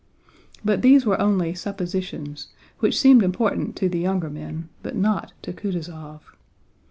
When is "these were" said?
0.81-1.21